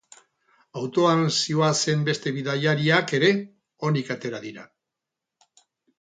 Autoan 0.79 1.19
zihoazen 1.33 2.01
beste 2.09 2.33
bidaiariak 2.39 3.15
ere 3.19 3.29
onik 3.91 4.11
atera 4.17 4.41
dira. 4.47 4.67